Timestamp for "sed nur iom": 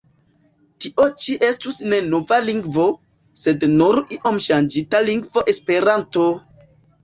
3.43-4.43